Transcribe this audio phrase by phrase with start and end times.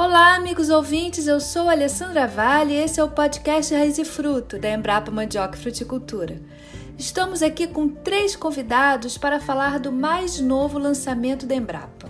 [0.00, 4.56] Olá, amigos ouvintes, eu sou Alessandra Vale e esse é o podcast Raiz e Fruto
[4.56, 6.40] da Embrapa Mandioca e Fruticultura.
[6.96, 12.08] Estamos aqui com três convidados para falar do mais novo lançamento da Embrapa.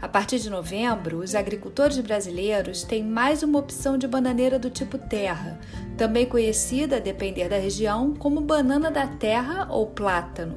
[0.00, 4.96] A partir de novembro, os agricultores brasileiros têm mais uma opção de bananeira do tipo
[4.96, 5.60] terra,
[5.98, 10.56] também conhecida, a depender da região, como banana da terra ou plátano.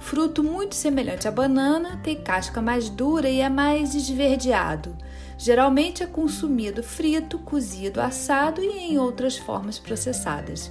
[0.00, 4.92] Fruto muito semelhante à banana, tem casca mais dura e é mais esverdeado.
[5.38, 10.70] Geralmente é consumido frito, cozido, assado e em outras formas processadas.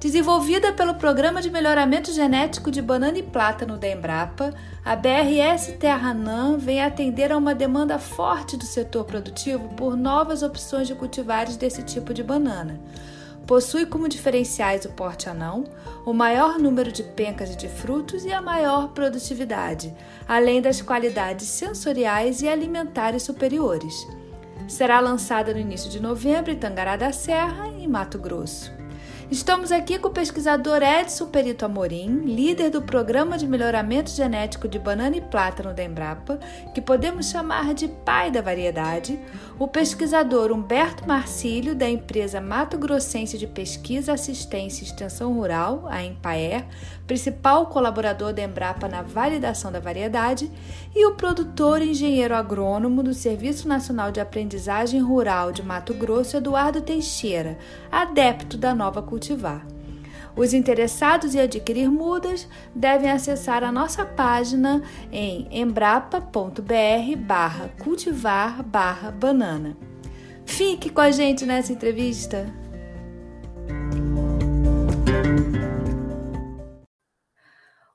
[0.00, 4.54] Desenvolvida pelo Programa de Melhoramento Genético de Banana e Plátano da Embrapa,
[4.84, 10.44] a BRS Terra Nan vem atender a uma demanda forte do setor produtivo por novas
[10.44, 12.80] opções de cultivares desse tipo de banana.
[13.48, 15.64] Possui como diferenciais o porte anão,
[16.04, 19.94] o maior número de pencas e de frutos e a maior produtividade,
[20.28, 24.06] além das qualidades sensoriais e alimentares superiores.
[24.68, 28.77] Será lançada no início de novembro em Tangará da Serra, em Mato Grosso.
[29.30, 34.78] Estamos aqui com o pesquisador Edson Perito Amorim, líder do Programa de Melhoramento Genético de
[34.78, 36.38] Banana e Plátano da Embrapa,
[36.74, 39.20] que podemos chamar de pai da variedade,
[39.58, 46.02] o pesquisador Humberto Marcílio, da empresa Mato Grossense de Pesquisa, Assistência e Extensão Rural, a
[46.02, 46.64] Empaer,
[47.08, 50.48] principal colaborador da Embrapa na validação da variedade,
[50.94, 56.36] e o produtor e engenheiro agrônomo do Serviço Nacional de Aprendizagem Rural de Mato Grosso,
[56.36, 57.58] Eduardo Teixeira,
[57.90, 59.66] adepto da nova cultivar.
[60.36, 69.10] Os interessados em adquirir mudas devem acessar a nossa página em embrapa.br barra cultivar barra
[69.10, 69.76] banana.
[70.44, 72.46] Fique com a gente nessa entrevista!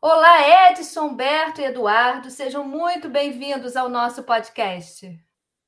[0.05, 5.17] Olá, Edson, Berto e Eduardo, sejam muito bem-vindos ao nosso podcast.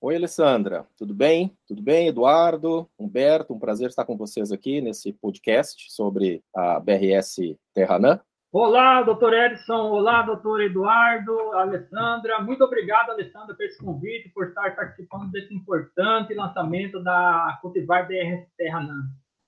[0.01, 1.57] Oi, Alessandra, tudo bem?
[1.65, 7.57] Tudo bem, Eduardo, Humberto, um prazer estar com vocês aqui nesse podcast sobre a BRS
[7.73, 8.19] Terranã.
[8.51, 14.75] Olá, doutor Edson, olá, doutor Eduardo, Alessandra, muito obrigado, Alessandra, por esse convite, por estar
[14.75, 19.01] participando desse importante lançamento da Cultivar BRS Terranã.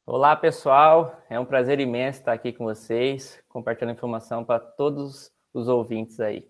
[0.09, 5.67] Olá, pessoal, é um prazer imenso estar aqui com vocês, compartilhando informação para todos os
[5.67, 6.49] ouvintes aí.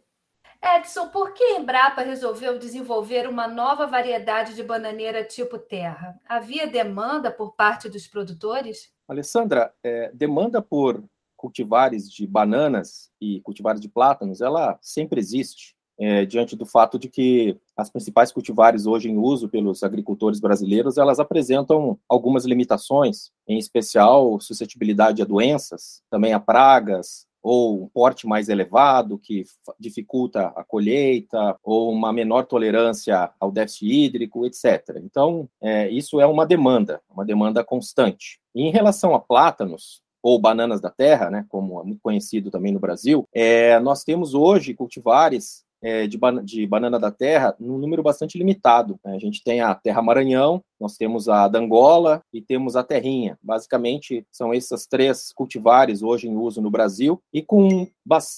[0.64, 6.22] Edson, por que a Embrapa resolveu desenvolver uma nova variedade de bananeira tipo terra?
[6.30, 8.94] Havia demanda por parte dos produtores?
[9.08, 11.04] Alessandra, é, demanda por
[11.36, 15.76] cultivares de bananas e cultivares de plátanos, ela sempre existe.
[16.00, 20.98] É, diante do fato de que as principais cultivares hoje em uso pelos agricultores brasileiros,
[20.98, 28.28] elas apresentam algumas limitações, em especial suscetibilidade a doenças, também a pragas, ou um porte
[28.28, 29.46] mais elevado, que
[29.80, 34.98] dificulta a colheita, ou uma menor tolerância ao déficit hídrico, etc.
[35.02, 38.40] Então, é, isso é uma demanda, uma demanda constante.
[38.54, 42.74] E em relação a plátanos, ou bananas da terra, né, como é muito conhecido também
[42.74, 48.02] no Brasil, é, nós temos hoje cultivares é, de, de, banana da terra num número
[48.04, 49.00] bastante limitado.
[49.04, 49.16] Né?
[49.16, 53.38] A gente tem a terra Maranhão, nós temos a Dangola e temos a terrinha.
[53.42, 57.88] Basicamente, são essas três cultivares hoje em uso no Brasil e com,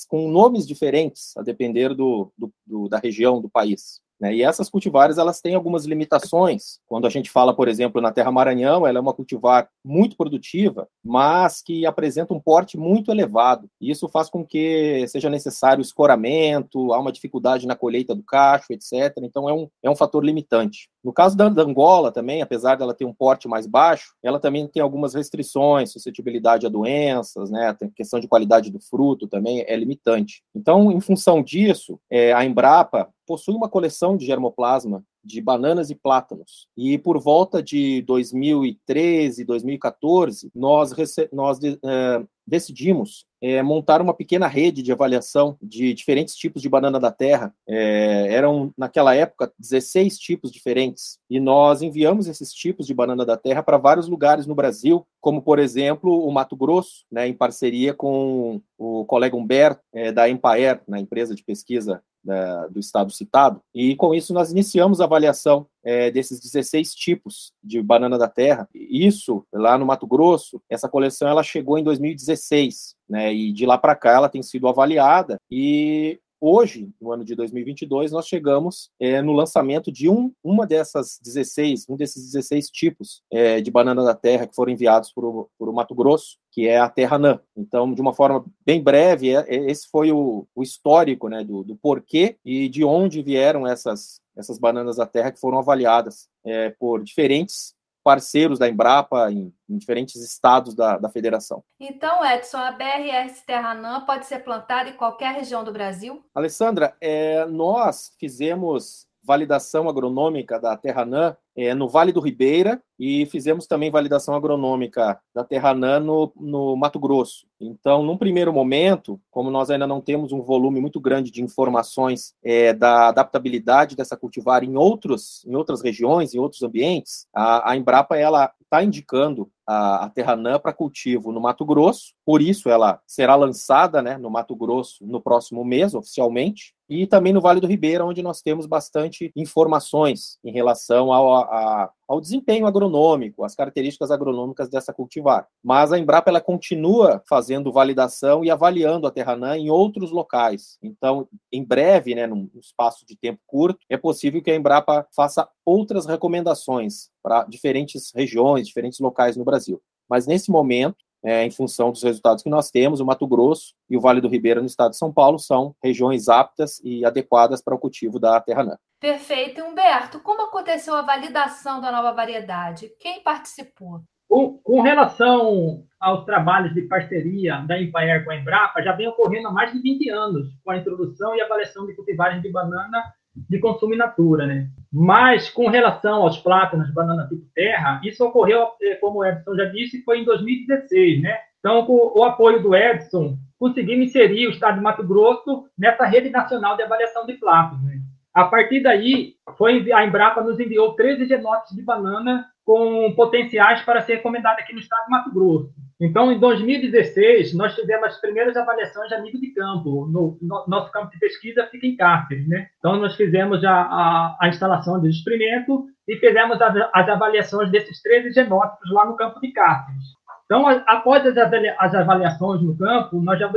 [0.07, 4.01] com nomes diferentes, a depender do, do, do da região do país.
[4.19, 4.35] Né?
[4.35, 6.79] E essas cultivares elas têm algumas limitações.
[6.87, 10.87] Quando a gente fala, por exemplo, na Terra Maranhão, ela é uma cultivar muito produtiva,
[11.03, 13.69] mas que apresenta um porte muito elevado.
[13.79, 19.15] Isso faz com que seja necessário escoramento, há uma dificuldade na colheita do cacho, etc.
[19.21, 20.89] Então é um, é um fator limitante.
[21.03, 24.81] No caso da, Angola também, apesar dela ter um porte mais baixo, ela também tem
[24.81, 27.73] algumas restrições, suscetibilidade a doenças, né?
[27.73, 30.43] Tem questão de qualidade do fruto também é limitante.
[30.53, 35.95] Então, em função disso, é, a Embrapa possui uma coleção de germoplasma de bananas e
[35.95, 36.67] plátanos.
[36.75, 40.91] E por volta de 2013, 2014, nós,
[41.31, 46.99] nós é, decidimos é, montar uma pequena rede de avaliação de diferentes tipos de banana
[46.99, 47.53] da terra.
[47.67, 51.19] É, eram, naquela época, 16 tipos diferentes.
[51.29, 55.41] E nós enviamos esses tipos de banana da terra para vários lugares no Brasil, como,
[55.41, 60.81] por exemplo, o Mato Grosso, né, em parceria com o colega Humberto, é, da Empaer,
[60.87, 65.65] na empresa de pesquisa da, do estado citado, e com isso nós iniciamos a avaliação
[65.83, 68.67] é, desses 16 tipos de banana da terra.
[68.73, 73.77] Isso, lá no Mato Grosso, essa coleção ela chegou em 2016, né, e de lá
[73.77, 79.21] para cá ela tem sido avaliada e Hoje, no ano de 2022, nós chegamos é,
[79.21, 84.15] no lançamento de um, uma dessas 16, um desses 16 tipos é, de banana da
[84.15, 87.41] terra que foram enviados para o Mato Grosso, que é a Terra Nã.
[87.57, 91.61] Então, de uma forma bem breve, é, é, esse foi o, o histórico né, do,
[91.61, 96.69] do porquê e de onde vieram essas essas bananas da terra que foram avaliadas é,
[96.71, 101.63] por diferentes parceiros da Embrapa em, em diferentes estados da, da, federação.
[101.79, 106.23] Então, Edson, a BRS Terranã pode ser plantada em qualquer região do Brasil?
[106.33, 113.67] Alessandra, é, nós fizemos validação agronômica da Terranã é, no Vale do Ribeira e fizemos
[113.67, 117.45] também validação agronômica da Terranã no, no Mato Grosso.
[117.61, 122.33] Então, num primeiro momento, como nós ainda não temos um volume muito grande de informações
[122.43, 127.77] é, da adaptabilidade dessa cultivar em, outros, em outras regiões, em outros ambientes, a, a
[127.77, 132.99] Embrapa ela está indicando a, a Terranã para cultivo no Mato Grosso, por isso ela
[133.05, 137.67] será lançada né, no Mato Grosso no próximo mês, oficialmente, e também no Vale do
[137.67, 144.09] Ribeira, onde nós temos bastante informações em relação ao, a, ao desempenho agronômico, às características
[144.09, 145.47] agronômicas dessa cultivar.
[145.63, 150.79] Mas a Embrapa ela continua fazendo validação e avaliando a Terranã em outros locais.
[150.81, 155.47] Então, em breve, né, num espaço de tempo curto, é possível que a Embrapa faça
[155.63, 159.79] outras recomendações para diferentes regiões, diferentes locais no Brasil.
[160.09, 163.97] Mas nesse momento, é, em função dos resultados que nós temos, o Mato Grosso e
[163.97, 167.75] o Vale do Ribeira, no estado de São Paulo, são regiões aptas e adequadas para
[167.75, 168.77] o cultivo da terranã.
[168.99, 169.63] Perfeito.
[169.63, 172.91] Humberto, como aconteceu a validação da nova variedade?
[172.99, 174.01] Quem participou?
[174.27, 179.47] Com, com relação aos trabalhos de parceria da Empaer com a Embrapa, já vem ocorrendo
[179.47, 183.03] há mais de 20 anos, com a introdução e avaliação de cultivares de banana
[183.35, 184.69] de consumo in natura, né?
[184.91, 189.65] Mas com relação aos plátanos, banana tipo terra, isso ocorreu, eh, como o Edson já
[189.65, 191.37] disse, foi em 2016, né?
[191.59, 196.29] Então, com o apoio do Edson, conseguimos inserir o estado de Mato Grosso nessa rede
[196.29, 197.83] nacional de avaliação de plátanos.
[197.83, 197.99] Né?
[198.33, 204.01] A partir daí, foi, a Embrapa nos enviou 13 genotes de banana com potenciais para
[204.01, 205.73] ser recomendado aqui no estado de Mato Grosso.
[206.01, 210.07] Então, em 2016, nós fizemos as primeiras avaliações a nível de campo.
[210.07, 212.69] No, no nosso campo de pesquisa fica em Cáceres, né?
[212.79, 218.01] Então, nós fizemos a, a, a instalação de experimento e fizemos as, as avaliações desses
[218.01, 220.19] 13 genótipos lá no campo de Cáceres.
[220.45, 223.51] Então, após as avaliações no campo, nós já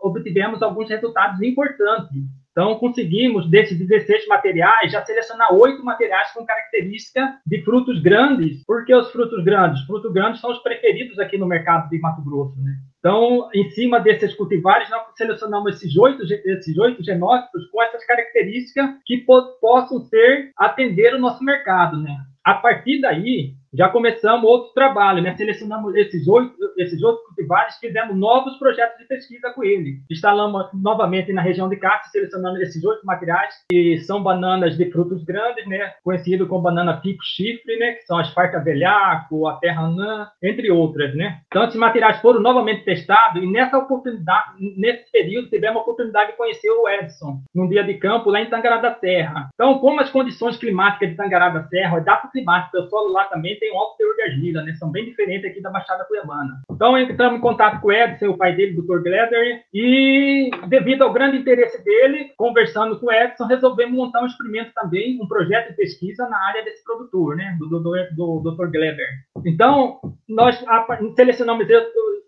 [0.00, 2.10] obtivemos alguns resultados importantes
[2.52, 8.62] então, conseguimos, desses 16 materiais, já selecionar oito materiais com característica de frutos grandes.
[8.66, 9.80] Por que os frutos grandes?
[9.80, 12.60] Os frutos grandes são os preferidos aqui no mercado de Mato Grosso.
[12.62, 12.72] Né?
[12.98, 18.90] Então, em cima desses cultivares, nós selecionamos esses oito, esses oito genótipos com essas características
[19.06, 21.96] que po possam ser atender o nosso mercado.
[22.02, 22.14] Né?
[22.44, 25.34] A partir daí, já começamos outro trabalho, né?
[25.36, 30.00] Selecionamos esses oito, esses cultivares, fizemos novos projetos de pesquisa com ele.
[30.10, 35.24] Instalamos novamente na região de Cássio, selecionando esses oito materiais, que são bananas de frutos
[35.24, 35.94] grandes, né?
[36.04, 37.92] Conhecido como banana pico chifre, né?
[37.92, 41.40] Que são as farta velhaco, a terra anã, entre outras, né?
[41.46, 46.36] Então, esses materiais foram novamente testados e nessa oportunidade, nesse período, tivemos a oportunidade de
[46.36, 49.48] conhecer o Edson, num dia de campo lá em Tangará da Serra.
[49.54, 53.24] Então, como as condições climáticas de Tangará da Serra, a data climática, o solo lá
[53.24, 54.74] também tem um alto teor de argila, né?
[54.74, 56.60] São bem diferentes aqui da Baixada Cuiabana.
[56.68, 59.02] Então, entramos em contato com o Edson, o pai dele, o Dr.
[59.04, 64.72] Gleder, e devido ao grande interesse dele, conversando com o Edson, resolvemos montar um experimento
[64.74, 67.56] também, um projeto de pesquisa na área desse produtor, né?
[67.60, 68.66] Do, do, do, do Dr.
[68.66, 69.08] Gleder.
[69.46, 70.60] Então, nós
[71.14, 71.64] selecionamos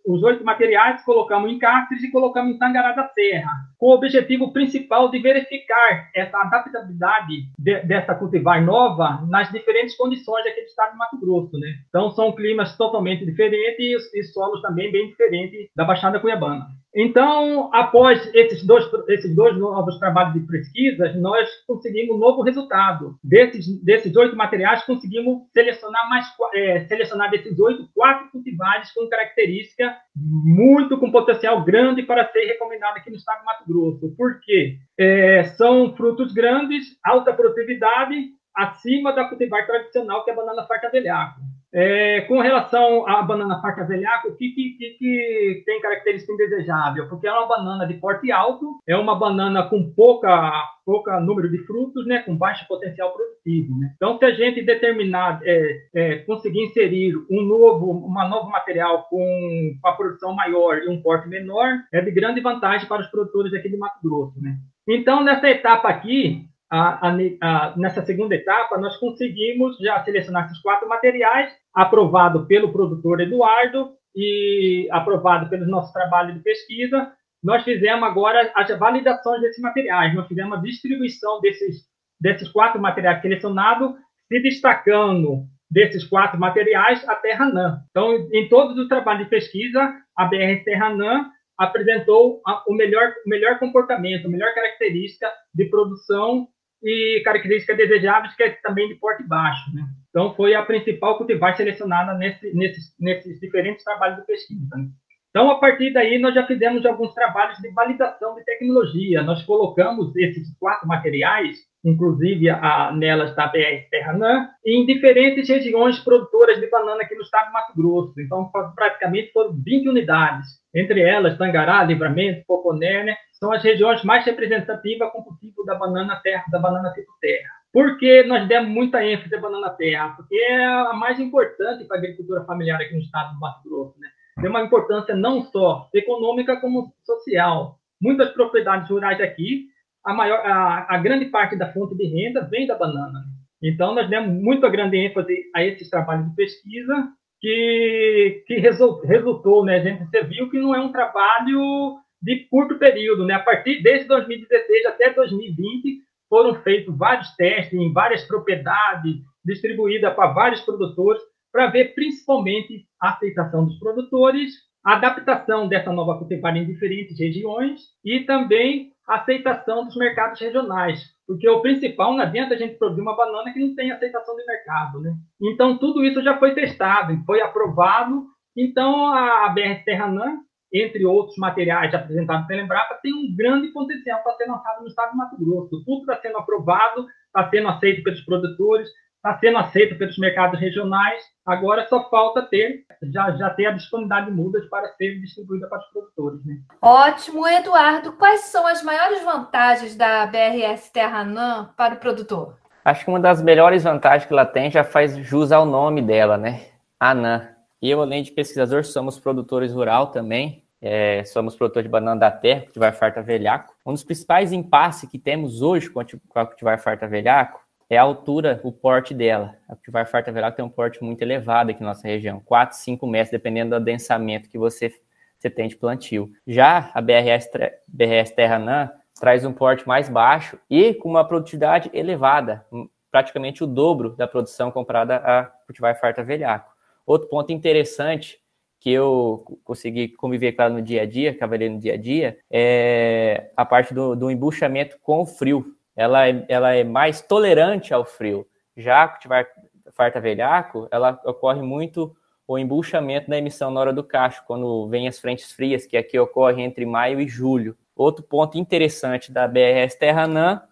[0.07, 4.53] os oito materiais, colocamos em Cáceres e colocamos em Tangará da Serra, com o objetivo
[4.53, 10.93] principal de verificar essa adaptabilidade de, dessa cultivar nova nas diferentes condições aqui do estado
[10.93, 11.59] de Mato Grosso.
[11.59, 11.69] Né?
[11.89, 16.67] Então, são climas totalmente diferentes e, e solos também bem diferentes da Baixada Cuiabana.
[16.97, 23.17] Então, após esses dois, esses dois novos trabalhos de pesquisa, nós conseguimos um novo resultado.
[23.23, 26.25] Desses, desses oito materiais, conseguimos selecionar mais
[26.55, 32.97] é, selecionar desses oito, quatro cultivares com característica muito com potencial grande para ser recomendado
[32.97, 34.15] aqui no estado de Mato Grosso.
[34.17, 34.79] Por quê?
[34.99, 38.15] É, são frutos grandes, alta produtividade,
[38.55, 41.41] acima da cultivar tradicional, que é a banana farta velhaco.
[41.75, 47.09] É, com relação à banana farta velhaco, o que, que, que, tem característica indesejável?
[47.09, 50.53] Porque é uma banana de porte alto, é uma banana com pouca,
[50.87, 53.77] pouca número de frutos, né, com baixo potencial produtivo.
[53.77, 53.93] Né?
[53.97, 59.75] Então, se a gente determinar, é, é, conseguir inserir um novo, uma novo material com
[59.83, 63.69] uma produção maior e um porte menor, é de grande vantagem para os produtores aqui
[63.69, 64.41] de Mato Grosso.
[64.41, 64.57] Né?
[64.89, 70.61] Então, nessa etapa aqui, a, a, a, nessa segunda etapa, nós conseguimos já selecionar esses
[70.61, 77.13] quatro materiais, aprovado pelo produtor Eduardo e aprovado pelo nosso trabalho de pesquisa.
[77.41, 81.85] Nós fizemos agora as validações desses materiais, nós fizemos a distribuição desses,
[82.21, 83.93] desses quatro materiais selecionados,
[84.27, 87.83] se destacando desses quatro materiais a Terra NAM.
[87.91, 93.29] Então, em todos os trabalhos de pesquisa, a BR Terra NAM apresentou o melhor, o
[93.29, 96.49] melhor comportamento, a melhor característica de produção
[96.85, 99.75] e características desejáveis, que é também de porte baixo.
[99.75, 99.83] Né?
[100.11, 104.77] Então, foi a principal cultivar selecionada nesse, nesses, nesses diferentes trabalhos de pesquisa.
[104.77, 104.89] Né?
[105.31, 109.23] Então, a partir daí, nós já fizemos alguns trabalhos de validação de tecnologia.
[109.23, 116.59] Nós colocamos esses quatro materiais, inclusive a, nelas da BR Terranã, em diferentes regiões produtoras
[116.59, 118.21] de banana aqui no estado de Mato Grosso.
[118.21, 120.47] Então, praticamente foram 20 unidades.
[120.75, 123.17] Entre elas, Tangará, Livramento, Poconé, né?
[123.33, 127.51] são as regiões mais representativas com cultivo da banana terra, da banana tipo terra.
[127.73, 130.15] Por que nós demos muita ênfase à banana terra?
[130.17, 133.99] Porque é a mais importante para a agricultura familiar aqui no estado do Mato Grosso.
[134.01, 134.09] Né?
[134.41, 137.79] tem uma importância não só econômica como social.
[138.01, 139.67] Muitas propriedades rurais aqui,
[140.05, 143.25] a maior, a, a grande parte da fonte de renda vem da banana.
[143.63, 147.09] Então nós demos muito grande ênfase a esses trabalhos de pesquisa
[147.41, 149.77] que, que resultou, né?
[149.77, 153.35] A gente você viu que não é um trabalho de curto período, né?
[153.35, 160.33] A partir desde 2016 até 2020 foram feitos vários testes em várias propriedades distribuídas para
[160.33, 166.67] vários produtores para ver principalmente a aceitação dos produtores, a adaptação dessa nova cultivar em
[166.67, 172.57] diferentes regiões e também a aceitação dos mercados regionais, porque o principal não adianta a
[172.57, 175.15] gente produzir uma banana que não tem aceitação de mercado, né?
[175.41, 178.27] Então tudo isso já foi testado, foi aprovado.
[178.57, 180.39] Então a BR Terranã,
[180.73, 185.11] entre outros materiais apresentados pela Embrapa, tem um grande potencial para ser lançado no estado
[185.13, 185.85] de Mato Grosso.
[185.85, 188.89] Tudo está sendo aprovado, está sendo aceito pelos produtores,
[189.25, 194.27] está sendo aceito pelos mercados regionais, agora só falta ter, já, já ter a disponibilidade
[194.27, 196.45] de mudas para ser distribuída para os produtores.
[196.45, 196.59] Né?
[196.83, 197.49] Ótimo.
[197.49, 202.59] Eduardo, quais são as maiores vantagens da BRS Terra NAM para o produtor?
[202.85, 206.37] Acho que uma das melhores vantagens que ela tem já faz jus ao nome dela,
[206.37, 206.67] né?
[207.01, 207.49] ANAM.
[207.81, 210.63] Eu, além de pesquisador, somos produtores rural também.
[210.83, 213.75] É, somos produtor de banana da terra, cultivar farta velhaco.
[213.87, 218.61] Um dos principais impasses que temos hoje com a cultivar farta velhaco é a altura,
[218.63, 219.57] o porte dela.
[219.69, 223.07] A cultivar farta velhaco tem um porte muito elevado aqui na nossa região, 4, 5
[223.07, 224.93] metros, dependendo do adensamento que você,
[225.39, 226.33] você tem de plantio.
[226.47, 227.49] Já a BRS,
[227.87, 232.67] BRS Terra Nan traz um porte mais baixo e com uma produtividade elevada,
[233.11, 236.73] praticamente o dobro da produção comparada a cultivar farta velhaco.
[237.07, 238.41] Outro ponto interessante
[238.81, 242.39] que eu consegui conviver com ela no dia a dia, cavalei no dia a dia,
[242.51, 247.93] é a parte do, do embuchamento com o frio ela é, ela é mais tolerante
[247.95, 248.47] ao frio.
[248.77, 249.47] Já a cultivar
[249.93, 252.15] farta velhaco, ela ocorre muito
[252.47, 256.19] o embuchamento da emissão na hora do cacho, quando vem as frentes frias, que aqui
[256.19, 257.77] ocorre entre maio e julho.
[257.97, 260.63] Outro ponto interessante da BRS Terranã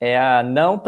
[0.00, 0.80] é a não,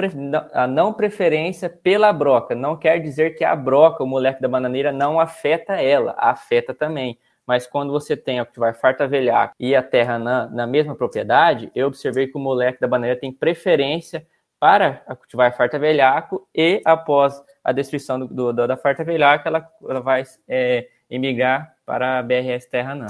[0.53, 2.55] a não preferência pela broca.
[2.55, 7.19] Não quer dizer que a broca, o moleque da bananeira, não afeta ela, afeta também
[7.47, 11.71] mas quando você tem a cultivar farta velhaco e a terra na, na mesma propriedade,
[11.75, 14.27] eu observei que o moleque da bananeira tem preferência
[14.59, 19.67] para a cultivar farta velhaco e após a destruição do, do, da farta velhaco, ela,
[19.89, 23.07] ela vai é, emigrar para a BRS Terra Nan.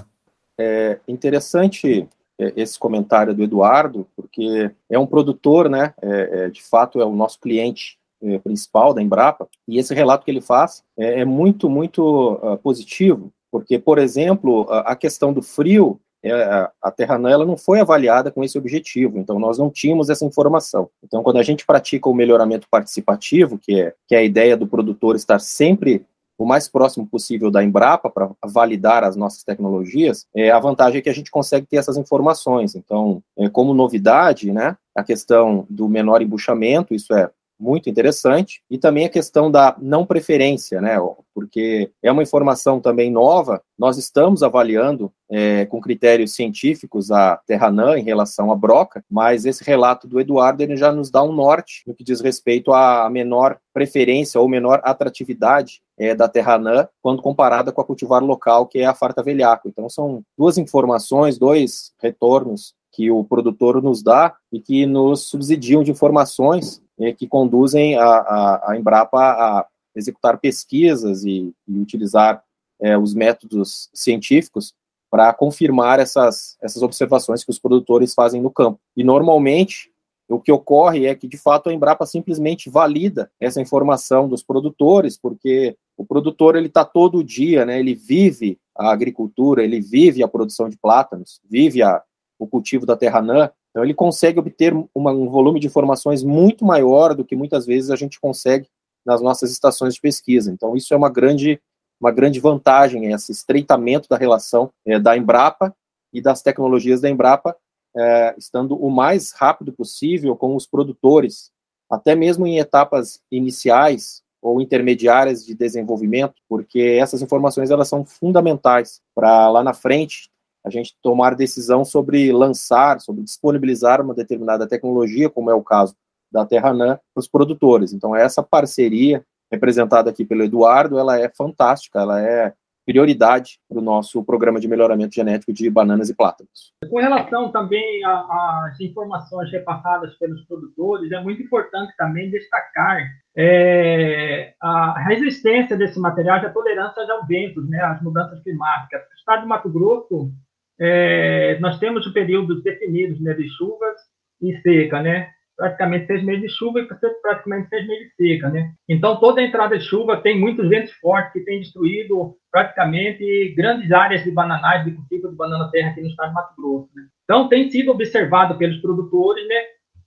[0.58, 2.08] É interessante
[2.38, 5.92] é, esse comentário do Eduardo, porque é um produtor, né?
[6.00, 10.24] É, é, de fato, é o nosso cliente é, principal da Embrapa, e esse relato
[10.24, 16.00] que ele faz é, muito, muito uh, positivo, porque, por exemplo, a, questão do frio,
[16.22, 20.24] é, a Terranã ela não foi avaliada com esse objetivo, então nós não tínhamos essa
[20.24, 20.88] informação.
[21.02, 24.66] Então, quando a gente pratica o melhoramento participativo, que é, que é a ideia do
[24.66, 26.04] produtor estar sempre
[26.38, 31.02] o mais próximo possível da Embrapa para validar as nossas tecnologias, é, a vantagem é
[31.02, 32.74] que a gente consegue ter essas informações.
[32.74, 37.30] Então, é, como novidade, né, a questão do menor embuchamento, isso é
[37.60, 40.96] muito interessante, e também a questão da não preferência, né,
[41.34, 47.96] porque é uma informação também nova, nós estamos avaliando é, com critérios científicos a Terranã
[47.98, 51.82] em relação à broca, mas esse relato do Eduardo ele já nos dá um norte
[51.86, 57.70] no que diz respeito à menor preferência ou menor atratividade é, da Terranã quando comparada
[57.70, 59.68] com a cultivar local, que é a farta velhaco.
[59.68, 65.82] Então são duas informações, dois retornos que o produtor nos dá e que nos subsidiam
[65.82, 66.82] de informações
[67.16, 72.42] que conduzem a, a, a, Embrapa a executar pesquisas e, e utilizar
[72.80, 74.74] eh, os métodos científicos
[75.10, 78.78] para confirmar essas, essas observações que os produtores fazem no campo.
[78.96, 79.90] E normalmente
[80.28, 85.18] o que ocorre é que de fato a Embrapa simplesmente valida essa informação dos produtores,
[85.18, 87.80] porque o produtor ele está todo dia, né?
[87.80, 92.00] Ele vive a agricultura, ele vive a produção de plátanos, vive a,
[92.38, 96.64] o cultivo da terra nã, então ele consegue obter uma, um volume de informações muito
[96.64, 98.68] maior do que muitas vezes a gente consegue
[99.06, 100.52] nas nossas estações de pesquisa.
[100.52, 101.60] Então isso é uma grande,
[102.00, 105.74] uma grande vantagem, esse estreitamento da relação é, da Embrapa
[106.12, 107.56] e das tecnologias da Embrapa,
[107.96, 111.50] é, estando o mais rápido possível com os produtores
[111.90, 119.00] até mesmo em etapas iniciais ou intermediárias de desenvolvimento, porque essas informações elas são fundamentais
[119.14, 120.29] para lá na frente
[120.64, 125.94] a gente tomar decisão sobre lançar, sobre disponibilizar uma determinada tecnologia, como é o caso
[126.30, 127.92] da Terranã, para os produtores.
[127.92, 132.52] Então, essa parceria representada aqui pelo Eduardo, ela é fantástica, ela é
[132.86, 136.72] prioridade para o nosso programa de melhoramento genético de bananas e plátanos.
[136.88, 143.00] Com relação também às informações repassadas pelos produtores, é muito importante também destacar
[143.36, 149.02] é, a resistência desse material a tolerância aos ventos, né, às mudanças climáticas.
[149.08, 150.32] No estado de Mato Grosso,
[150.80, 153.96] é, nós temos o períodos definidos né, de chuvas
[154.40, 155.30] e seca, né?
[155.60, 156.88] praticamente seis meses de chuva e
[157.20, 158.72] praticamente seis meses de seca, né?
[158.88, 163.92] Então, toda a entrada de chuva tem muitos ventos fortes que têm destruído praticamente grandes
[163.92, 167.02] áreas de bananais, de cultivo de banana terra aqui no estado de Mato Grosso, né?
[167.24, 169.56] Então, tem sido observado pelos produtores, né?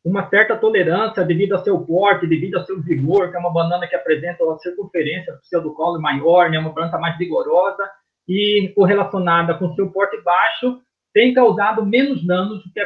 [0.03, 3.87] Uma certa tolerância devido ao seu porte, devido ao seu vigor, que é uma banana
[3.87, 6.57] que apresenta uma circunferência do pseudocolo maior, né?
[6.57, 7.87] Uma planta mais vigorosa
[8.27, 10.79] e correlacionada com seu porte baixo,
[11.13, 12.81] tem causado menos danos do que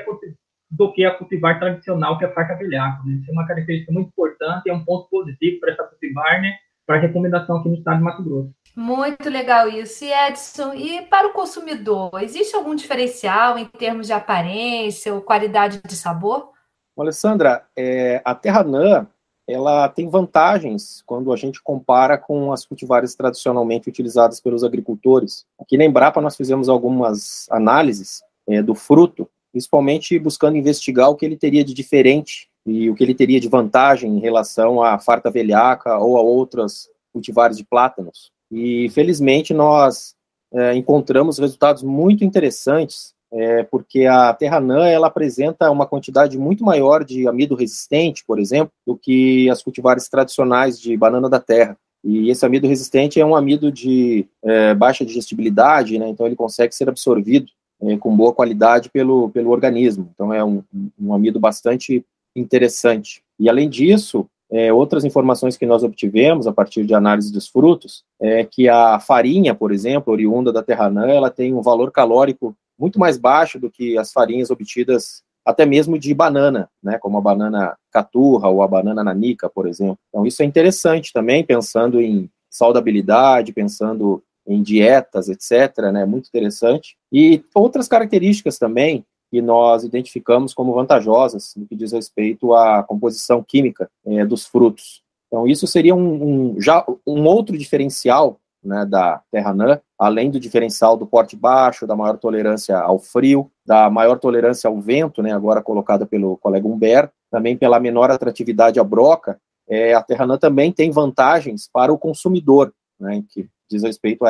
[0.69, 3.07] do que a cultivar tradicional, que é a farta velhaco.
[3.07, 3.19] Né?
[3.21, 6.57] Isso é uma característica muito importante, é um ponto positivo para essa cultivar, né?
[6.85, 8.53] para recomendação aqui no estado de Mato Grosso.
[8.75, 10.05] Muito legal isso.
[10.05, 15.81] E Edson, e para o consumidor, existe algum diferencial em termos de aparência ou qualidade
[15.85, 16.51] de sabor?
[16.97, 19.07] Alessandra, é, a Terranã,
[19.47, 25.45] ela tem vantagens quando a gente compara com as cultivares tradicionalmente utilizadas pelos agricultores.
[25.59, 31.25] Aqui na Embrapa nós fizemos algumas análises é, do fruto principalmente buscando investigar o que
[31.25, 35.31] ele teria de diferente e o que ele teria de vantagem em relação à farta
[35.31, 38.31] velhaca ou a outras cultivares de plátanos.
[38.51, 40.15] E felizmente nós
[40.53, 47.03] é, encontramos resultados muito interessantes, é, porque a Terranã ela apresenta uma quantidade muito maior
[47.03, 51.77] de amido resistente, por exemplo, do que as cultivares tradicionais de banana da terra.
[52.03, 56.73] E esse amido resistente é um amido de é, baixa digestibilidade, né, então ele consegue
[56.73, 60.09] ser absorvido é, com boa qualidade pelo, pelo organismo.
[60.13, 60.63] Então, é um,
[60.99, 63.21] um amido bastante interessante.
[63.39, 68.03] E, além disso, é, outras informações que nós obtivemos a partir de análise dos frutos
[68.19, 72.99] é que a farinha, por exemplo, oriunda da terranã, ela tem um valor calórico muito
[72.99, 77.77] mais baixo do que as farinhas obtidas até mesmo de banana, né, como a banana
[77.89, 79.97] caturra ou a banana nanica, por exemplo.
[80.09, 86.97] Então isso é interessante também, pensando em saudabilidade, pensando em dietas, etc., né, muito interessante.
[87.11, 93.43] E outras características também que nós identificamos como vantajosas no que diz respeito à composição
[93.43, 95.01] química é, dos frutos.
[95.27, 100.39] Então, isso seria um, um, já um outro diferencial né, da Terra Nã, além do
[100.39, 105.31] diferencial do porte baixo, da maior tolerância ao frio, da maior tolerância ao vento, né,
[105.31, 110.37] agora colocada pelo colega Humberto, também pela menor atratividade à broca, é, a Terra Nã
[110.37, 114.23] também tem vantagens para o consumidor, né, que diz respeito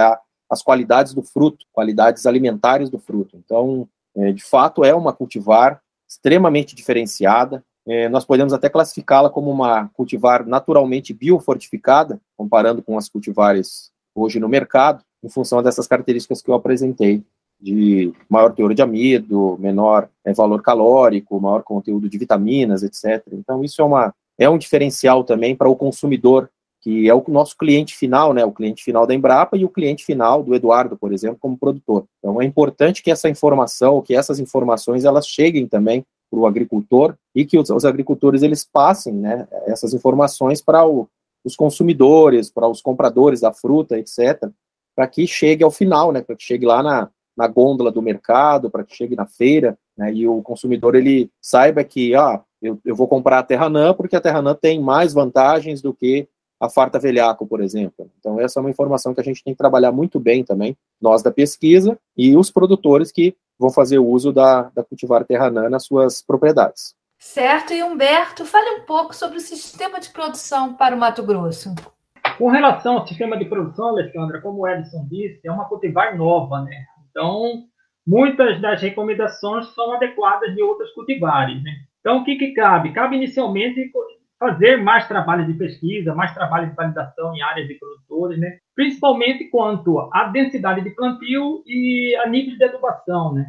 [0.50, 3.38] às qualidades do fruto, qualidades alimentares do fruto.
[3.38, 7.64] Então, é, de fato, é uma cultivar extremamente diferenciada.
[7.86, 14.40] É, nós podemos até classificá-la como uma cultivar naturalmente biofortificada, comparando com as cultivares hoje
[14.40, 17.24] no mercado, em função dessas características que eu apresentei,
[17.60, 23.24] de maior teor de amido, menor é, valor calórico, maior conteúdo de vitaminas, etc.
[23.32, 26.50] Então, isso é, uma, é um diferencial também para o consumidor
[26.80, 30.06] que é o nosso cliente final, né, o cliente final da Embrapa e o cliente
[30.06, 32.06] final do Eduardo, por exemplo, como produtor.
[32.20, 37.16] Então é importante que essa informação, que essas informações elas cheguem também para o agricultor
[37.36, 40.86] e que os, os, agricultores eles passem, né, essas informações para
[41.48, 44.50] os consumidores, para os compradores da fruta, etc,
[44.94, 48.70] para que chegue ao final, né, para que chegue lá na, na gôndola do mercado,
[48.70, 52.96] para que chegue na feira, né, e o consumidor ele saiba que, ah, eu, eu
[52.96, 56.28] vou comprar a Terranã porque a Terranã tem mais vantagens do que
[56.60, 58.10] a farta velhaco, por exemplo.
[58.20, 61.24] Então, essa é uma informação que a gente tem que trabalhar muito bem também, nós
[61.24, 66.22] da pesquisa e os produtores que vão fazer uso da, da cultivar terranã nas suas
[66.22, 66.97] propriedades.
[67.20, 71.74] Certo, e Humberto, fale um pouco sobre o sistema de produção para o Mato Grosso.
[72.38, 76.62] Com relação ao sistema de produção, Alexandra, como o Edson disse, é uma cultivar nova,
[76.62, 76.86] né?
[77.10, 77.64] Então,
[78.06, 81.72] muitas das recomendações são adequadas de outras cultivares, né?
[82.00, 82.94] Então, o que, que cabe?
[82.94, 83.92] Cabe inicialmente
[84.40, 88.60] fazer mais trabalho de pesquisa, mais trabalho de validação em áreas de produtores, né?
[88.76, 93.48] principalmente quanto à densidade de plantio e a nível de adubação, né?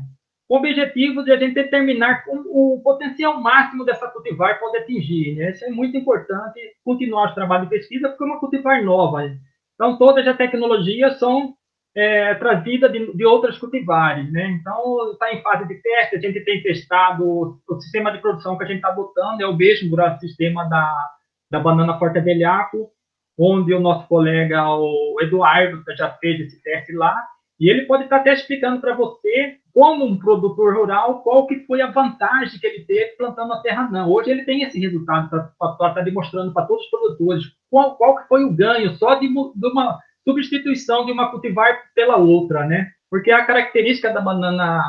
[0.48, 5.36] Com o objetivo de a gente determinar o potencial máximo dessa cultivar pode atingir.
[5.36, 5.50] Né?
[5.50, 9.22] Isso é muito importante, continuar o trabalho de pesquisa, porque é uma cultivar nova.
[9.22, 9.38] Né?
[9.74, 11.54] Então, todas as tecnologias são
[11.94, 14.46] é, trazida de, de outras cultivares, né?
[14.60, 18.64] Então, está em fase de teste, a gente tem testado o sistema de produção que
[18.64, 21.08] a gente está botando, é o mesmo sistema da,
[21.50, 22.90] da banana forte velhaco,
[23.38, 27.16] onde o nosso colega, o Eduardo, já fez esse teste lá,
[27.60, 31.80] e ele pode estar até explicando para você, como um produtor rural, qual que foi
[31.80, 34.10] a vantagem que ele teve plantando a terra não.
[34.10, 38.16] Hoje ele tem esse resultado para estar tá demonstrando para todos os produtores qual, qual
[38.16, 42.90] que foi o ganho só de, de uma substituição de uma cultivar pela outra, né?
[43.10, 44.82] Porque a característica da banana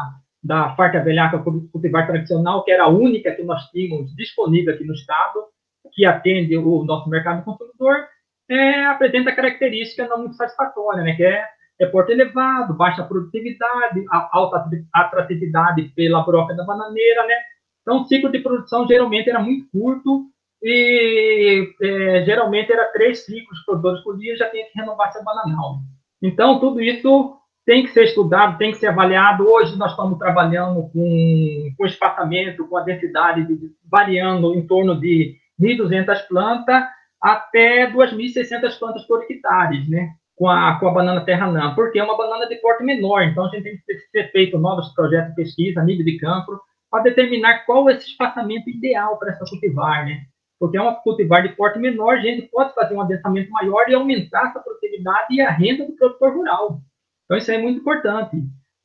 [0.43, 1.39] da farta velhaca
[1.71, 5.45] cultivar tradicional, que era a única que nós tínhamos disponível aqui no estado,
[5.93, 8.07] que atende o nosso mercado consumidor,
[8.49, 11.15] é, apresenta característica não muito satisfatória, né?
[11.15, 11.45] Que é,
[11.79, 17.35] é porte elevado, baixa produtividade, alta atratividade pela broca da bananeira, né?
[17.81, 20.25] Então, o ciclo de produção geralmente era muito curto
[20.61, 25.77] e é, geralmente era três ciclos produtores por dia, já tinha que renovar essa bananal.
[26.21, 29.47] Então, tudo isso tem que ser estudado, tem que ser avaliado.
[29.47, 35.37] Hoje nós estamos trabalhando com, com espaçamento, com a densidade de, variando em torno de
[35.59, 36.83] 1.200 plantas
[37.21, 40.09] até 2.600 plantas por hectare, né?
[40.39, 43.49] Com a, com a banana terra porque é uma banana de porte menor, então a
[43.49, 46.57] gente tem que ser feito novos projetos de pesquisa nível de campo
[46.89, 50.21] para determinar qual é esse espaçamento ideal para essa cultivar, né?
[50.59, 53.93] porque é uma cultivar de porte menor, a gente pode fazer um adensamento maior e
[53.93, 56.81] aumentar essa produtividade e a renda do produtor rural.
[57.23, 58.35] Então, isso é muito importante.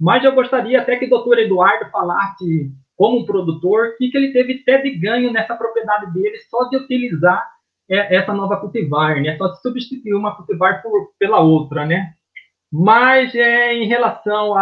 [0.01, 4.17] Mas eu gostaria até que o doutor Eduardo falasse, como um produtor, o que, que
[4.17, 7.45] ele teve até de ganho nessa propriedade dele só de utilizar
[7.89, 9.37] é, essa nova cultivar, né?
[9.37, 12.15] Só substituir uma cultivar por, pela outra, né?
[12.73, 14.55] Mas é, em relação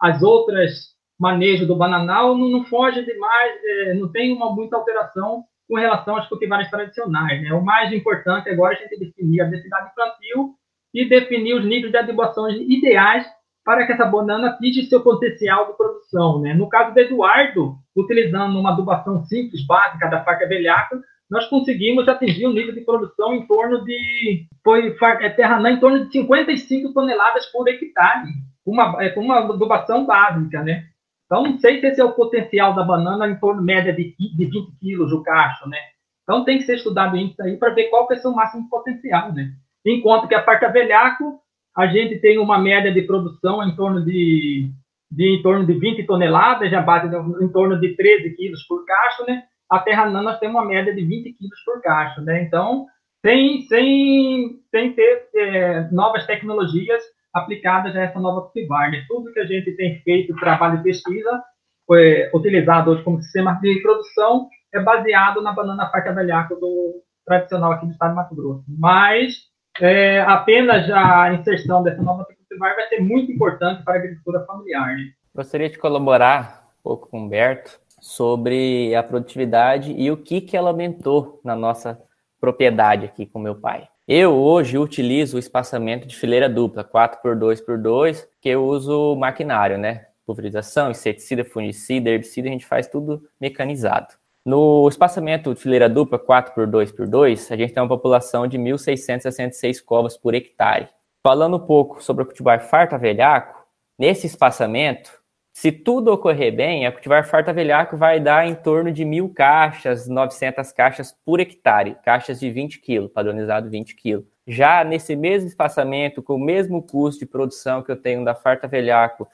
[0.00, 5.44] às outras manejos do bananal, não, não foge demais, é, não tem uma muita alteração
[5.68, 7.42] com relação às cultivares tradicionais.
[7.42, 7.52] Né?
[7.52, 10.54] O mais importante agora é a gente definir a densidade de plantio
[10.94, 13.26] e definir os níveis de adubações ideais
[13.64, 16.40] para que essa banana atinja seu potencial de produção.
[16.40, 16.54] Né?
[16.54, 20.98] No caso do Eduardo, utilizando uma adubação simples, básica da faca velhaca,
[21.30, 26.06] nós conseguimos atingir um nível de produção em torno de foi é, terra em torno
[26.06, 28.28] de 55 toneladas por hectare,
[28.64, 30.86] uma, é, uma adubação básica, né?
[31.26, 34.44] Então, não sei se esse é o potencial da banana em torno média de, de
[34.46, 35.76] 20 quilos o cacho, né?
[36.22, 38.68] Então, tem que ser estudado isso aí para ver qual que é o seu máximo
[38.68, 39.52] potencial, né?
[39.84, 41.40] Enquanto que a parte velhaco,
[41.76, 44.70] a gente tem uma média de produção em torno de,
[45.10, 49.24] de em torno de 20 toneladas, já bate em torno de 13 quilos por cacho,
[49.26, 49.44] né?
[49.70, 52.42] A terra nana nós temos uma média de 20 quilos por cacho, né?
[52.42, 52.86] Então,
[53.24, 57.02] sem, sem, sem ter é, novas tecnologias
[57.34, 58.90] aplicadas a essa nova cultivar.
[59.06, 61.42] Tudo que a gente tem feito, trabalho de pesquisa,
[61.86, 67.72] foi utilizado hoje como sistema de produção, é baseado na banana faca velhaco do tradicional
[67.72, 68.64] aqui do estado de Mato Grosso.
[68.68, 69.34] Mas
[69.80, 74.96] é, apenas a inserção dessa nova cultivar vai ser muito importante para a agricultura familiar.
[74.96, 75.12] Né?
[75.34, 80.56] Gostaria de colaborar um pouco com o Humberto sobre a produtividade e o que, que
[80.56, 82.00] ela aumentou na nossa
[82.40, 83.88] propriedade aqui com meu pai.
[84.06, 90.06] Eu hoje utilizo o espaçamento de fileira dupla, 4x2x2, que eu uso maquinário, né?
[90.24, 94.14] Pulverização, inseticida, fungicida, herbicida, a gente faz tudo mecanizado.
[94.46, 100.34] No espaçamento de fileira dupla, 4x2x2, a gente tem uma população de 1.666 covas por
[100.34, 100.88] hectare.
[101.22, 103.62] Falando um pouco sobre o cultivar farta velhaco,
[103.98, 105.17] nesse espaçamento,
[105.58, 110.06] se tudo ocorrer bem, a cultivar farta velhaco vai dar em torno de mil caixas,
[110.06, 114.24] 900 caixas por hectare, caixas de 20 kg, padronizado 20 kg.
[114.46, 118.68] Já nesse mesmo espaçamento, com o mesmo custo de produção que eu tenho da farta
[118.68, 119.26] velhaco,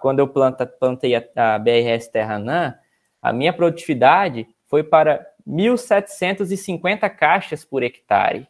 [0.00, 2.74] quando eu planta, plantei a, a BRS Terranã,
[3.22, 8.48] a minha produtividade foi para 1.750 caixas por hectare.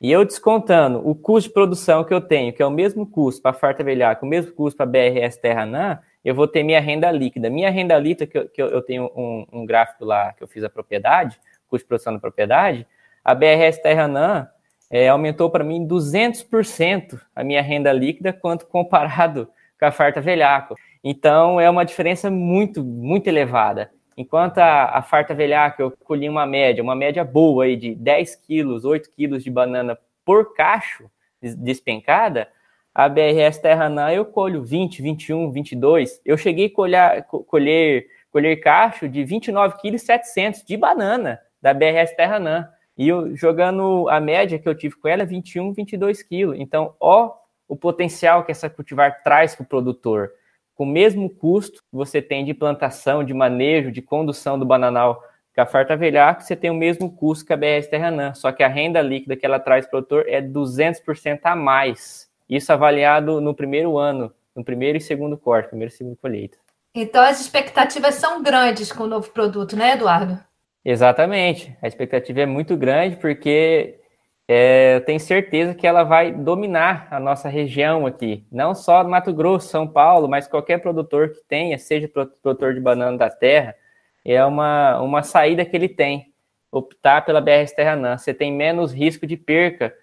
[0.00, 3.42] E eu descontando o custo de produção que eu tenho, que é o mesmo custo
[3.42, 6.80] para a farta velhaco, o mesmo custo para a BRS Terranã, eu vou ter minha
[6.80, 7.48] renda líquida.
[7.48, 10.62] Minha renda líquida, que eu, que eu tenho um, um, gráfico lá que eu fiz
[10.62, 12.86] a propriedade, custo de produção da propriedade,
[13.24, 14.48] a BRS Terranã
[14.90, 20.74] é, aumentou para mim 200% a minha renda líquida, quanto comparado com a farta velhaco.
[21.02, 23.90] Então, é uma diferença muito, muito elevada.
[24.16, 28.36] Enquanto a, a farta velhaco, eu colhi uma média, uma média boa aí de 10
[28.36, 32.48] quilos, 8 quilos de banana por cacho despencada,
[32.94, 36.20] a BRS Terranã eu colho 20, 21, 22.
[36.24, 42.14] Eu cheguei a colher, colher, colher cacho de 29 kg 700 de banana da BRS
[42.16, 42.68] Terranã.
[42.96, 46.56] E eu, jogando a média que eu tive com ela, 21, 22 quilos.
[46.58, 50.32] Então, ó o potencial que essa cultivar traz para o produtor.
[50.74, 55.22] Com o mesmo custo que você tem de plantação, de manejo, de condução do bananal
[55.54, 58.34] com a farta velhaco, você tem o mesmo custo que a BRS Terranã.
[58.34, 62.29] Só que a renda líquida que ela traz para o produtor é 200% a mais
[62.50, 66.58] Isso avaliado no primeiro ano, no primeiro e segundo corte, primeiro e segundo colheita.
[66.92, 70.36] Então as expectativas são grandes com o novo produto, né, Eduardo?
[70.84, 71.76] Exatamente.
[71.80, 74.00] A expectativa é muito grande porque
[74.48, 78.44] é, eu tenho certeza que ela vai dominar a nossa região aqui.
[78.50, 83.16] Não só Mato Grosso, São Paulo, mas qualquer produtor que tenha, seja produtor de banana
[83.16, 83.76] da terra,
[84.24, 86.32] é uma, uma saída que ele tem.
[86.72, 88.18] Optar pela BRS Terranã.
[88.18, 89.94] Você tem menos risco de perca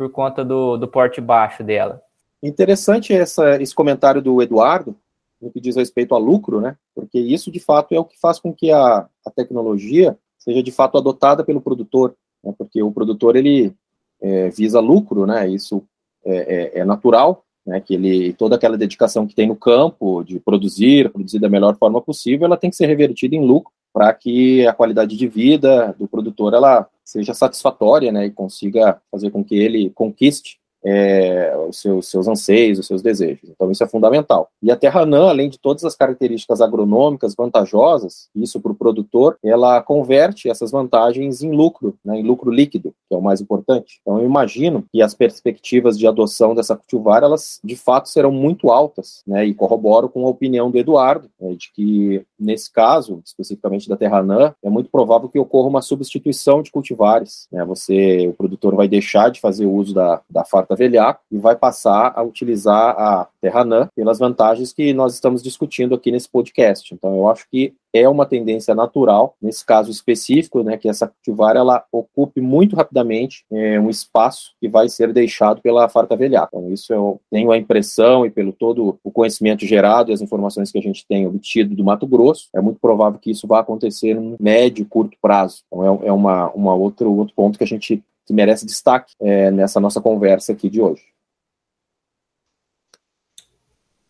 [0.00, 2.00] por conta do, do porte baixo dela.
[2.42, 4.96] Interessante essa, esse comentário do Eduardo,
[5.38, 6.74] no que diz respeito a lucro, né?
[6.94, 10.72] Porque isso, de fato, é o que faz com que a, a tecnologia seja, de
[10.72, 12.16] fato, adotada pelo produtor.
[12.42, 12.54] Né?
[12.56, 13.74] Porque o produtor, ele
[14.22, 15.46] é, visa lucro, né?
[15.46, 15.82] Isso
[16.24, 17.78] é, é, é, natural, né?
[17.78, 22.00] Que ele, toda aquela dedicação que tem no campo de produzir, produzir da melhor forma
[22.00, 26.08] possível, ela tem que ser revertida em lucro para que a qualidade de vida do
[26.08, 28.26] produtor ela seja satisfatória, né?
[28.26, 33.50] E consiga fazer com que ele conquiste é, os seus, seus anseios, os seus desejos.
[33.50, 34.48] Então, isso é fundamental.
[34.62, 39.38] E a terra anã, além de todas as características agronômicas vantajosas, isso para o produtor,
[39.42, 44.00] ela converte essas vantagens em lucro, né, em lucro líquido, que é o mais importante.
[44.02, 48.70] Então, eu imagino que as perspectivas de adoção dessa cultivar, elas de fato serão muito
[48.70, 53.88] altas, né, e corroboro com a opinião do Eduardo, né, de que nesse caso, especificamente
[53.88, 57.46] da terra anã, é muito provável que ocorra uma substituição de cultivares.
[57.52, 61.56] Né, você, o produtor vai deixar de fazer uso da, da farta velhaco e vai
[61.56, 66.94] passar a utilizar a Terranã pelas vantagens que nós estamos discutindo aqui nesse podcast.
[66.94, 71.56] Então, eu acho que é uma tendência natural, nesse caso específico, né, que essa cultivar
[71.56, 76.50] ela ocupe muito rapidamente é, um espaço que vai ser deixado pela farta velhaca.
[76.52, 80.70] Então, isso eu tenho a impressão e pelo todo o conhecimento gerado e as informações
[80.70, 84.14] que a gente tem obtido do Mato Grosso, é muito provável que isso vá acontecer
[84.14, 85.62] no médio, curto prazo.
[85.66, 89.50] Então, é, é uma, uma outro, outro ponto que a gente que merece destaque é,
[89.50, 91.02] nessa nossa conversa aqui de hoje.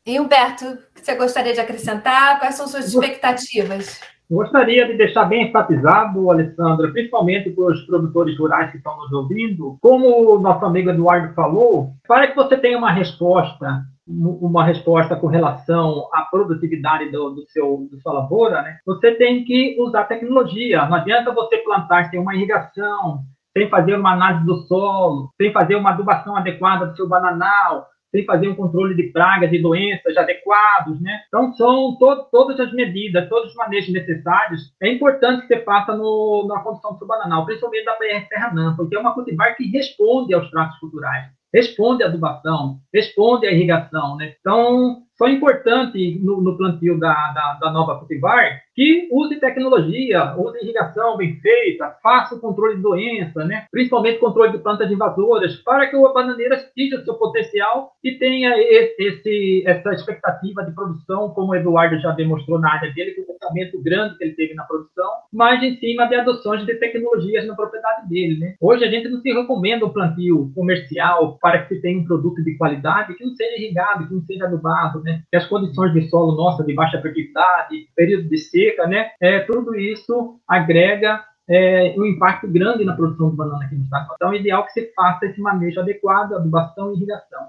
[0.04, 2.38] E Humberto, o que você gostaria de acrescentar?
[2.38, 3.98] Quais são suas expectativas?
[4.30, 9.78] Gostaria de deixar bem enfatizado, Alessandra, principalmente para os produtores rurais que estão nos ouvindo,
[9.80, 15.28] como o nosso amigo Eduardo falou, para que você tenha uma resposta, uma resposta com
[15.28, 18.78] relação à produtividade do, do seu do sua lavoura, né?
[18.84, 20.86] Você tem que usar tecnologia.
[20.86, 23.24] Não adianta você plantar sem uma irrigação,
[23.60, 28.24] sem fazer uma análise do solo, sem fazer uma adubação adequada do seu bananal, sem
[28.24, 31.20] fazer um controle de pragas e doenças adequados, né?
[31.28, 34.72] Então, são to todas as medidas, todos os manejos necessários.
[34.82, 38.74] É importante que você faça no, na condição do seu bananal, principalmente da PR Serra
[38.76, 44.16] porque é uma cultivar que responde aos tratos culturais, responde à adubação, responde à irrigação,
[44.16, 44.34] né?
[44.40, 50.34] Então, só é importante no, no plantio da, da, da, nova cultivar que use tecnologia,
[50.38, 53.66] use irrigação bem feita, faça o controle de doença, né?
[53.70, 58.54] principalmente controle de plantas invasoras, para que o bananeiro atinja o seu potencial e tenha
[58.56, 63.26] esse, essa expectativa de produção, como o Eduardo já demonstrou na área dele, com o
[63.26, 67.54] pensamento grande que ele teve na produção, mas em cima de adoções de tecnologias na
[67.54, 68.38] propriedade dele.
[68.38, 68.54] Né?
[68.62, 72.42] Hoje a gente não se recomenda um plantio comercial para que se tenha um produto
[72.42, 75.22] de qualidade que não seja irrigado, que não seja adubado, né?
[75.30, 79.10] Que as condições de solo nossa de baixa fertilidade, período de seca, né?
[79.20, 84.08] É, tudo isso agrega é, um impacto grande na produção de banana aqui no estado.
[84.14, 87.48] Então, é ideal que você faça esse manejo adequado, adubação e irrigação.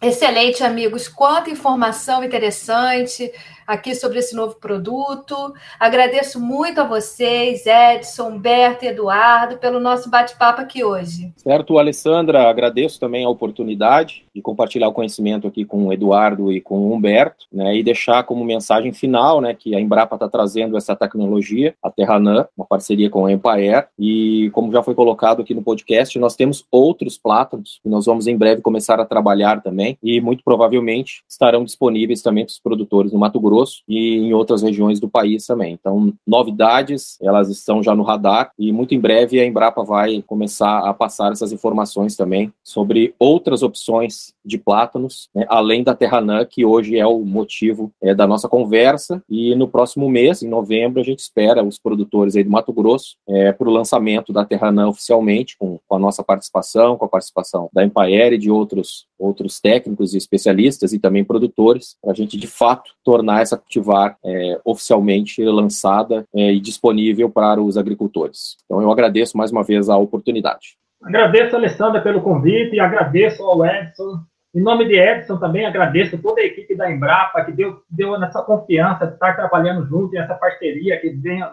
[0.00, 1.08] Excelente, amigos.
[1.08, 3.32] Quanta informação interessante
[3.66, 5.34] aqui sobre esse novo produto.
[5.78, 11.32] Agradeço muito a vocês, Edson, Humberto e Eduardo, pelo nosso bate-papo aqui hoje.
[11.36, 16.78] Certo, Alessandra, agradeço também a oportunidade compartilhar o conhecimento aqui com o Eduardo e com
[16.78, 20.94] o Humberto, né, e deixar como mensagem final, né, que a Embrapa está trazendo essa
[20.94, 25.62] tecnologia, a Terranã, uma parceria com a Empaer, e como já foi colocado aqui no
[25.62, 30.20] podcast, nós temos outros plátanos que nós vamos em breve começar a trabalhar também, e
[30.20, 35.00] muito provavelmente estarão disponíveis também para os produtores no Mato Grosso e em outras regiões
[35.00, 35.72] do país também.
[35.72, 40.80] Então, novidades, elas estão já no radar e muito em breve a Embrapa vai começar
[40.80, 46.64] a passar essas informações também sobre outras opções de plátanos, né, além da Terranã, que
[46.64, 49.22] hoje é o motivo é, da nossa conversa.
[49.28, 53.16] E no próximo mês, em novembro, a gente espera os produtores aí do Mato Grosso
[53.28, 57.68] é, para o lançamento da Terranã oficialmente, com, com, a nossa participação, com a participação
[57.72, 62.36] da Empaer e de outros, outros técnicos e especialistas e também produtores, para a gente
[62.36, 68.56] de fato tornar essa cultivar é, oficialmente lançada é, e disponível para os agricultores.
[68.64, 70.77] Então eu agradeço mais uma vez a oportunidade.
[71.02, 74.20] Agradeço, Alessandra, pelo convite agradeço ao Edson.
[74.54, 78.42] Em nome de Edson também agradeço toda a equipe da Embrapa que deu, deu nessa
[78.42, 81.44] confiança de estar trabalhando junto, nessa parceria que vem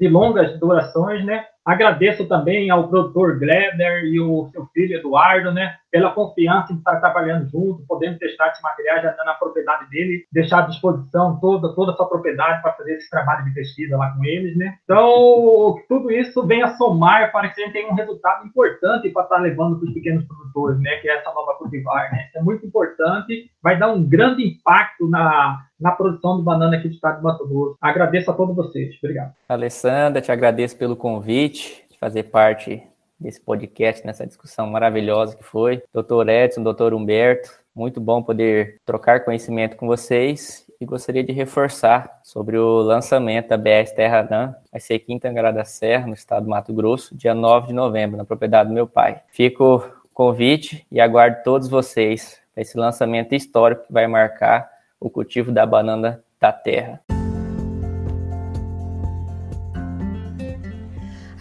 [0.00, 1.44] de longas durações, né?
[1.64, 6.96] Agradeço também ao produtor Gleder e o seu filho Eduardo, né, pela confiança em estar
[6.96, 11.92] trabalhando junto, podendo testar esse material já na propriedade dele, deixar à disposição toda, toda
[11.92, 14.74] a sua propriedade para fazer esse trabalho de pesquisa lá com eles, né.
[14.84, 19.22] Então, tudo isso vem a somar para que a gente tenha um resultado importante para
[19.22, 22.26] estar levando para os pequenos produtores, né, que é essa nova cultivar, né.
[22.28, 26.88] Isso é muito importante, vai dar um grande impacto na, na produção de banana aqui
[26.88, 27.76] do estado de Mato Grosso.
[27.80, 28.96] Agradeço a todos vocês.
[29.02, 29.34] Obrigado.
[29.48, 32.82] Alessandra, te agradeço pelo convite, de fazer parte
[33.18, 35.82] desse podcast, nessa discussão maravilhosa que foi.
[35.92, 42.20] Doutor Edson, doutor Humberto, muito bom poder trocar conhecimento com vocês e gostaria de reforçar
[42.22, 46.44] sobre o lançamento da BS Terra Dan, vai ser aqui em da Serra, no estado
[46.44, 49.20] do Mato Grosso, dia 9 de novembro, na propriedade do meu pai.
[49.28, 54.68] Fico convite e aguardo todos vocês para esse lançamento histórico que vai marcar
[55.02, 57.11] o cultivo da banana da terra.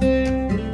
[0.00, 0.69] Música